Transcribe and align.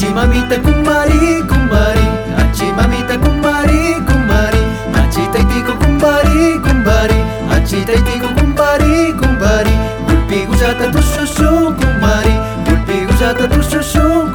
అచ్చి 0.00 0.14
మమిత 0.14 0.52
కుమ్మారి 0.64 1.18
కుమ్మారి 1.48 2.06
అచ్చి 2.40 2.66
మమిత 2.76 3.10
కుమ్మారి 3.24 3.80
కుమ్మారి. 4.08 4.62
అచ్చి 5.00 5.24
తైతికు 5.34 5.74
కుమ్మారి 5.82 6.38
కుమ్మారి 6.66 7.18
అచ్చి 7.56 7.80
తైతికు 7.84 8.30
కుమ్మారి 8.38 8.94
కుమ్మారి. 9.20 9.74
గుడ్పి 10.08 10.38
గుజాత 10.48 10.80
దుష్షు 10.94 11.50
కుమ్మారి 11.80 12.34
గుడ్పి 12.68 12.96
గుజాత 13.04 13.40
దుష్షు 13.52 14.29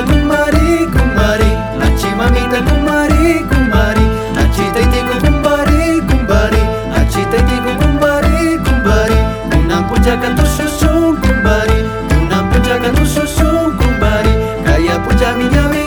mamita 0.00 0.12
kumari 0.12 0.86
kumari 0.86 1.50
Achi 1.84 2.06
mamita 2.16 2.60
kumari 2.62 3.44
kumari 3.48 4.06
Achi 4.40 4.62
taiti 4.74 5.00
kukumbari 5.08 6.00
kumbari 6.08 6.62
Achi 6.96 7.24
taiti 7.30 7.56
kukumbari 7.64 8.58
kumbari 8.64 9.16
Unampuja 9.58 10.16
kantu 10.16 10.46
susun 10.46 11.16
kumbari 11.16 11.84
Unampuja 12.22 12.78
kantu 12.78 13.06
susun 13.06 13.76
kumbari 13.78 14.30
Kaya 14.64 14.98
puja 14.98 15.32
minyawe 15.36 15.79